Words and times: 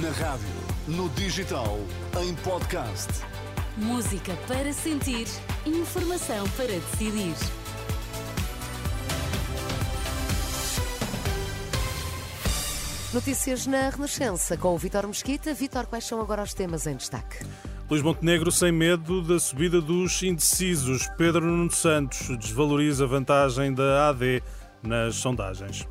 Na 0.00 0.08
rádio, 0.08 0.48
no 0.88 1.06
digital, 1.10 1.78
em 2.18 2.34
podcast. 2.36 3.08
Música 3.76 4.34
para 4.48 4.72
sentir, 4.72 5.26
informação 5.66 6.48
para 6.56 6.68
decidir. 6.68 7.34
Notícias 13.12 13.66
na 13.66 13.90
Renascença 13.90 14.56
com 14.56 14.74
o 14.74 14.78
Vitor 14.78 15.06
Mesquita. 15.06 15.52
Vitor, 15.52 15.86
quais 15.86 16.04
são 16.04 16.22
agora 16.22 16.42
os 16.42 16.54
temas 16.54 16.86
em 16.86 16.96
destaque? 16.96 17.44
Luís 17.90 18.00
Montenegro 18.00 18.50
sem 18.50 18.72
medo 18.72 19.20
da 19.20 19.38
subida 19.38 19.78
dos 19.78 20.22
indecisos. 20.22 21.06
Pedro 21.18 21.44
Nuno 21.44 21.70
Santos 21.70 22.34
desvaloriza 22.38 23.04
a 23.04 23.08
vantagem 23.08 23.74
da 23.74 24.08
AD 24.08 24.42
nas 24.82 25.16
sondagens. 25.16 25.86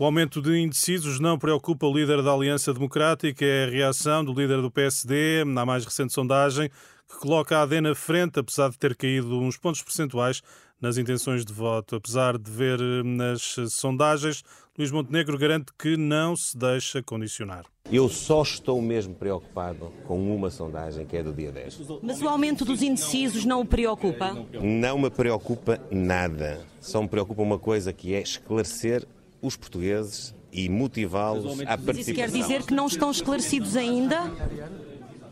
O 0.00 0.04
aumento 0.06 0.40
de 0.40 0.58
indecisos 0.58 1.20
não 1.20 1.38
preocupa 1.38 1.86
o 1.86 1.92
líder 1.92 2.22
da 2.22 2.32
Aliança 2.32 2.72
Democrática. 2.72 3.44
É 3.44 3.64
a 3.64 3.70
reação 3.70 4.24
do 4.24 4.32
líder 4.32 4.62
do 4.62 4.70
PSD 4.70 5.44
na 5.44 5.66
mais 5.66 5.84
recente 5.84 6.14
sondagem, 6.14 6.70
que 7.06 7.18
coloca 7.18 7.58
a 7.58 7.62
AD 7.64 7.82
na 7.82 7.94
frente, 7.94 8.40
apesar 8.40 8.70
de 8.70 8.78
ter 8.78 8.96
caído 8.96 9.38
uns 9.38 9.58
pontos 9.58 9.82
percentuais 9.82 10.40
nas 10.80 10.96
intenções 10.96 11.44
de 11.44 11.52
voto. 11.52 11.96
Apesar 11.96 12.38
de 12.38 12.50
ver 12.50 12.80
eh, 12.80 13.02
nas 13.02 13.56
sondagens, 13.68 14.42
Luís 14.78 14.90
Montenegro 14.90 15.36
garante 15.36 15.70
que 15.78 15.98
não 15.98 16.34
se 16.34 16.56
deixa 16.56 17.02
condicionar. 17.02 17.66
Eu 17.92 18.08
só 18.08 18.40
estou 18.40 18.80
mesmo 18.80 19.14
preocupado 19.14 19.92
com 20.06 20.34
uma 20.34 20.48
sondagem 20.48 21.04
que 21.04 21.14
é 21.14 21.22
do 21.22 21.34
dia 21.34 21.52
10. 21.52 21.78
Mas 22.02 22.22
o 22.22 22.28
aumento 22.28 22.64
dos 22.64 22.80
indecisos 22.80 23.44
não 23.44 23.60
o 23.60 23.66
preocupa? 23.66 24.34
Não 24.62 24.98
me 24.98 25.10
preocupa 25.10 25.78
nada. 25.90 26.66
Só 26.80 27.02
me 27.02 27.08
preocupa 27.08 27.42
uma 27.42 27.58
coisa 27.58 27.92
que 27.92 28.14
é 28.14 28.22
esclarecer 28.22 29.06
os 29.42 29.56
portugueses 29.56 30.34
e 30.52 30.68
motivá-los 30.68 31.60
à 31.60 31.78
participação. 31.78 32.00
Isso 32.00 32.14
quer 32.14 32.30
dizer 32.30 32.62
que 32.64 32.74
não 32.74 32.86
estão 32.86 33.10
esclarecidos 33.10 33.76
ainda? 33.76 34.30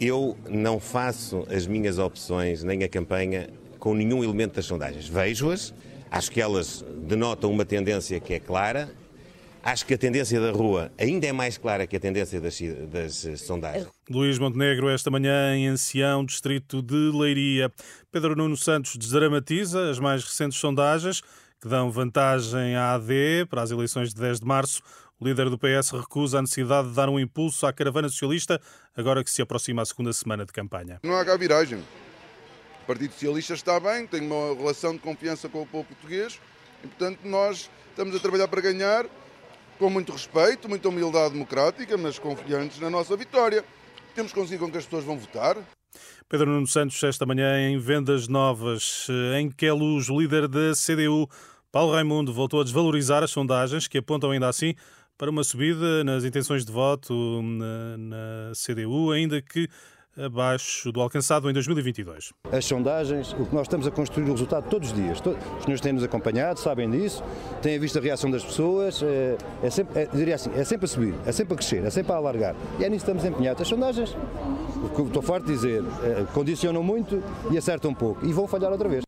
Eu 0.01 0.37
não 0.49 0.79
faço 0.79 1.45
as 1.51 1.67
minhas 1.67 1.99
opções 1.99 2.63
nem 2.63 2.85
a 2.85 2.89
campanha 2.89 3.49
com 3.79 3.95
nenhum 3.95 4.23
elemento 4.23 4.55
das 4.55 4.67
sondagens. 4.67 5.09
Vejo-as, 5.09 5.75
acho 6.11 6.31
que 6.31 6.41
elas 6.41 6.85
denotam 7.03 7.51
uma 7.51 7.65
tendência 7.65 8.19
que 8.21 8.35
é 8.35 8.41
clara. 8.41 8.89
Acho 9.61 9.85
que 9.85 9.93
a 9.93 9.99
tendência 9.99 10.41
da 10.41 10.53
rua 10.53 10.91
ainda 10.97 11.27
é 11.27 11.33
mais 11.33 11.59
clara 11.59 11.87
que 11.87 11.97
a 11.97 12.01
tendência 12.01 12.41
das, 12.41 12.59
das 12.91 13.41
sondagens. 13.41 13.89
Luís 14.09 14.39
Montenegro, 14.39 14.89
esta 14.89 15.11
manhã 15.11 15.55
em 15.57 15.67
Ancião, 15.67 16.25
distrito 16.25 16.81
de 16.81 17.11
Leiria. 17.13 17.71
Pedro 18.11 18.37
Nuno 18.37 18.57
Santos 18.57 18.97
desdramatiza 18.97 19.91
as 19.91 19.99
mais 19.99 20.25
recentes 20.25 20.59
sondagens 20.59 21.23
que 21.61 21.69
dão 21.69 21.91
vantagem 21.91 22.77
à 22.77 22.95
AD 22.95 23.47
para 23.51 23.63
as 23.63 23.71
eleições 23.71 24.15
de 24.15 24.21
10 24.21 24.41
de 24.41 24.47
março. 24.47 24.83
O 25.21 25.25
líder 25.27 25.51
do 25.51 25.59
PS 25.59 25.91
recusa 25.91 26.39
a 26.39 26.43
necessidade 26.43 26.89
de 26.89 26.95
dar 26.95 27.09
um 27.09 27.19
impulso 27.19 27.67
à 27.67 27.73
caravana 27.73 28.09
socialista, 28.09 28.61
agora 28.97 29.25
que 29.25 29.31
se 29.31 29.43
aproxima 29.43 29.83
a 29.83 29.85
segunda 29.85 30.13
semana 30.13 30.47
de 30.47 30.53
campanha. 30.53 31.01
Não 31.03 31.17
há 31.17 31.25
cá 31.25 31.37
viragem. 31.37 31.79
O 32.83 32.87
Partido 32.87 33.13
Socialista 33.13 33.55
está 33.55 33.81
bem, 33.81 34.07
tem 34.07 34.21
uma 34.21 34.55
relação 34.55 34.93
de 34.93 35.01
confiança 35.01 35.49
com 35.49 35.63
o 35.63 35.67
povo 35.67 35.89
português 35.89 36.41
e, 36.85 36.87
portanto, 36.87 37.19
nós 37.25 37.69
estamos 37.91 38.15
a 38.15 38.21
trabalhar 38.21 38.47
para 38.47 38.61
ganhar 38.61 39.07
com 39.79 39.91
muito 39.91 40.13
respeito, 40.13 40.69
muita 40.69 40.89
humildade 40.89 41.33
democrática, 41.33 41.97
mas 41.97 42.19
confiantes 42.19 42.79
na 42.79 42.89
nossa 42.89 43.17
vitória. 43.17 43.65
Temos 44.15 44.33
conseguido 44.33 44.65
com 44.65 44.71
que 44.71 44.79
as 44.79 44.85
pessoas 44.85 45.05
vão 45.05 45.19
votar. 45.19 45.57
Pedro 46.29 46.51
Nuno 46.51 46.67
Santos, 46.67 47.03
esta 47.03 47.25
manhã 47.25 47.59
em 47.59 47.79
Vendas 47.79 48.29
Novas, 48.29 49.07
em 49.37 49.51
Queluz, 49.51 50.09
o 50.09 50.21
líder 50.21 50.49
da 50.49 50.73
CDU, 50.73 51.29
Paulo 51.71 51.93
Raimundo, 51.93 52.33
voltou 52.33 52.61
a 52.61 52.65
desvalorizar 52.65 53.23
as 53.23 53.31
sondagens 53.31 53.87
que 53.87 53.99
apontam 53.99 54.31
ainda 54.31 54.49
assim 54.49 54.75
para 55.17 55.31
uma 55.31 55.43
subida 55.43 56.05
nas 56.05 56.25
intenções 56.25 56.65
de 56.65 56.71
voto 56.71 57.43
na, 57.43 57.99
na 57.99 58.53
CDU, 58.55 59.11
ainda 59.11 59.43
que 59.43 59.69
abaixo 60.19 60.91
do 60.91 61.01
alcançado 61.01 61.49
em 61.49 61.53
2022. 61.53 62.33
As 62.51 62.65
sondagens, 62.65 63.33
o 63.33 63.47
que 63.47 63.55
nós 63.55 63.63
estamos 63.63 63.87
a 63.87 63.91
construir 63.91 64.25
o 64.25 64.33
resultado 64.33 64.69
todos 64.69 64.91
os 64.91 64.95
dias. 64.95 65.19
Os 65.21 65.65
senhores 65.65 65.81
têm-nos 65.81 66.03
acompanhado, 66.03 66.59
sabem 66.59 66.91
disso, 66.91 67.23
têm 67.63 67.79
visto 67.79 67.99
a 67.99 68.03
reação 68.03 68.31
das 68.31 68.45
pessoas, 68.45 69.03
é, 69.03 69.37
é 69.63 69.71
sempre, 69.71 70.03
é, 70.03 70.07
diria 70.07 70.35
assim, 70.35 70.51
é 70.55 70.65
sempre 70.65 70.87
a 70.87 70.89
subir, 70.89 71.15
é 71.27 71.33
sempre 71.33 71.55
a 71.55 71.57
crescer, 71.57 71.85
é 71.85 71.91
sempre 71.91 72.13
a 72.13 72.17
alargar. 72.17 72.55
E 72.79 72.85
é 72.85 72.89
nisso 72.89 73.05
que 73.05 73.11
estamos 73.11 73.25
empenhados. 73.25 73.63
As 73.63 73.69
sondagens, 73.69 74.17
o 74.85 74.89
que 74.89 75.03
estou 75.03 75.23
farto 75.23 75.47
de 75.47 75.53
dizer, 75.53 75.83
é, 76.03 76.25
condicionam 76.33 76.83
muito 76.83 77.23
e 77.51 77.59
acertam 77.59 77.95
pouco. 77.95 78.27
E 78.27 78.33
vão 78.33 78.47
falhar 78.47 78.71
outra 78.73 78.89
vez. 78.89 79.08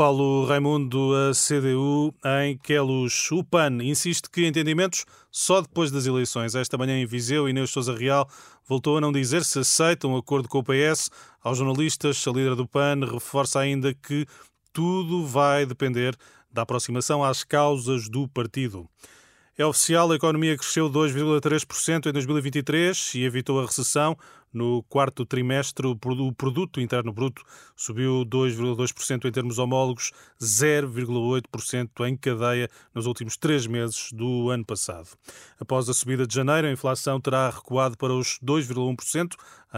Paulo 0.00 0.46
Raimundo, 0.46 1.10
a 1.14 1.32
CDU 1.34 2.14
em 2.40 2.56
Queluz. 2.56 3.30
O 3.32 3.44
PAN 3.44 3.82
insiste 3.82 4.30
que 4.30 4.46
entendimentos 4.46 5.04
só 5.30 5.60
depois 5.60 5.90
das 5.90 6.06
eleições. 6.06 6.54
Esta 6.54 6.78
manhã 6.78 6.98
em 6.98 7.04
Viseu, 7.04 7.46
Inês 7.46 7.68
Sousa 7.68 7.94
Real 7.94 8.26
voltou 8.66 8.96
a 8.96 9.00
não 9.02 9.12
dizer 9.12 9.44
se 9.44 9.58
aceita 9.58 10.08
um 10.08 10.16
acordo 10.16 10.48
com 10.48 10.60
o 10.60 10.64
PS. 10.64 11.10
Aos 11.44 11.58
jornalistas, 11.58 12.24
a 12.26 12.30
líder 12.30 12.54
do 12.54 12.66
PAN 12.66 13.00
reforça 13.12 13.60
ainda 13.60 13.92
que 13.92 14.24
tudo 14.72 15.26
vai 15.26 15.66
depender 15.66 16.16
da 16.50 16.62
aproximação 16.62 17.22
às 17.22 17.44
causas 17.44 18.08
do 18.08 18.26
partido. 18.26 18.88
É 19.58 19.66
oficial, 19.66 20.10
a 20.10 20.16
economia 20.16 20.56
cresceu 20.56 20.88
2,3% 20.88 22.06
em 22.06 22.12
2023 22.14 23.16
e 23.16 23.24
evitou 23.24 23.60
a 23.60 23.66
recessão. 23.66 24.16
No 24.52 24.82
quarto 24.84 25.24
trimestre, 25.24 25.86
o 25.86 25.94
produto 25.96 26.80
interno 26.80 27.12
bruto 27.12 27.42
subiu 27.76 28.24
2,2% 28.24 29.24
em 29.26 29.30
termos 29.32 29.58
homólogos, 29.58 30.10
0,8% 30.42 32.08
em 32.08 32.16
cadeia 32.16 32.68
nos 32.92 33.06
últimos 33.06 33.36
três 33.36 33.66
meses 33.66 34.10
do 34.12 34.50
ano 34.50 34.64
passado. 34.64 35.08
Após 35.58 35.88
a 35.88 35.94
subida 35.94 36.26
de 36.26 36.34
janeiro, 36.34 36.66
a 36.66 36.72
inflação 36.72 37.20
terá 37.20 37.48
recuado 37.48 37.96
para 37.96 38.12
os 38.12 38.40
2,1% 38.42 39.36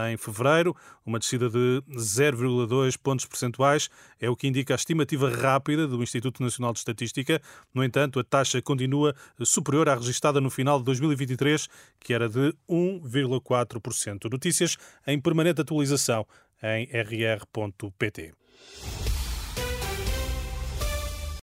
em 0.09 0.17
fevereiro, 0.17 0.75
uma 1.05 1.19
descida 1.19 1.47
de 1.49 1.83
0,2 1.95 2.97
pontos 2.97 3.25
percentuais, 3.25 3.89
é 4.19 4.27
o 4.27 4.35
que 4.35 4.47
indica 4.47 4.73
a 4.73 4.75
estimativa 4.75 5.29
rápida 5.29 5.87
do 5.87 6.01
Instituto 6.01 6.41
Nacional 6.41 6.73
de 6.73 6.79
Estatística. 6.79 7.39
No 7.71 7.83
entanto, 7.83 8.19
a 8.19 8.23
taxa 8.23 8.59
continua 8.59 9.13
superior 9.43 9.87
à 9.87 9.93
registada 9.93 10.41
no 10.41 10.49
final 10.49 10.79
de 10.79 10.85
2023, 10.85 11.69
que 11.99 12.11
era 12.11 12.27
de 12.27 12.55
1,4%. 12.67 14.27
Notícias 14.63 14.77
em 15.05 15.19
permanente 15.19 15.61
atualização 15.61 16.25
em 16.61 16.85
rr.pt. 16.85 18.33